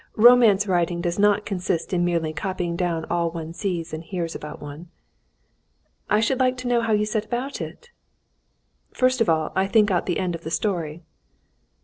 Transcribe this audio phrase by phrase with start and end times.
[0.17, 4.33] Romance writing does not consist in merely copying down all that one sees and hears
[4.33, 4.89] about one."
[6.09, 7.91] "I should like to know how you set about it?"
[8.91, 11.03] "First of all I think out the end of the story."